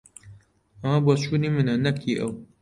ئەمە 0.81 0.97
بۆچوونی 1.05 1.53
منە، 1.55 1.75
نەک 1.83 1.97
هی 2.03 2.13
ئەو. 2.19 2.31